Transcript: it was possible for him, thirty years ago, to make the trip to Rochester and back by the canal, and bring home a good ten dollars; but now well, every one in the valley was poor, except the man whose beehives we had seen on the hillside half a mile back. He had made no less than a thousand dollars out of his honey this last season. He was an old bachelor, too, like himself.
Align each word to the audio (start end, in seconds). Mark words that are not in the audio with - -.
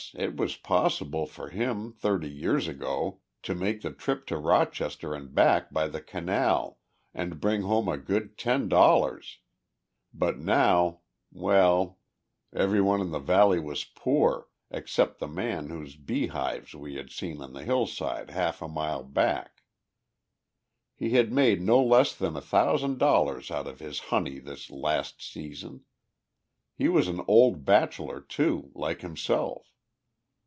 it 0.15 0.35
was 0.35 0.57
possible 0.57 1.25
for 1.25 1.49
him, 1.51 1.93
thirty 1.93 2.27
years 2.29 2.67
ago, 2.67 3.21
to 3.43 3.55
make 3.55 3.81
the 3.81 3.93
trip 3.93 4.25
to 4.25 4.35
Rochester 4.37 5.13
and 5.15 5.33
back 5.33 5.71
by 5.71 5.87
the 5.87 6.01
canal, 6.01 6.79
and 7.13 7.39
bring 7.39 7.61
home 7.61 7.87
a 7.87 7.97
good 7.97 8.37
ten 8.37 8.67
dollars; 8.67 9.37
but 10.13 10.37
now 10.37 10.99
well, 11.31 11.99
every 12.51 12.81
one 12.81 12.99
in 12.99 13.11
the 13.11 13.19
valley 13.19 13.59
was 13.59 13.85
poor, 13.85 14.49
except 14.69 15.19
the 15.19 15.29
man 15.29 15.69
whose 15.69 15.95
beehives 15.95 16.75
we 16.75 16.95
had 16.95 17.09
seen 17.09 17.39
on 17.41 17.53
the 17.53 17.63
hillside 17.63 18.31
half 18.31 18.61
a 18.61 18.67
mile 18.67 19.03
back. 19.03 19.63
He 20.93 21.11
had 21.11 21.31
made 21.31 21.61
no 21.61 21.81
less 21.81 22.13
than 22.13 22.35
a 22.35 22.41
thousand 22.41 22.97
dollars 22.97 23.49
out 23.49 23.67
of 23.67 23.79
his 23.79 23.99
honey 23.99 24.39
this 24.39 24.69
last 24.69 25.21
season. 25.23 25.85
He 26.75 26.89
was 26.89 27.07
an 27.07 27.21
old 27.29 27.63
bachelor, 27.63 28.19
too, 28.19 28.71
like 28.73 28.99
himself. 29.01 29.69